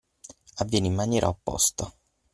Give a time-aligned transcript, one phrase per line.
[0.55, 1.93] Avviene in maniera opposta.